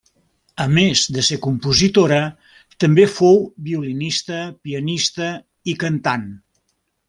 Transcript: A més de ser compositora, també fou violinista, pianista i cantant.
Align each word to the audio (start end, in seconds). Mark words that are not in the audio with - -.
A 0.63 0.65
més 0.77 1.01
de 1.17 1.23
ser 1.27 1.37
compositora, 1.47 2.17
també 2.85 3.07
fou 3.19 3.39
violinista, 3.69 4.41
pianista 4.67 5.33
i 5.75 5.81
cantant. 5.85 6.29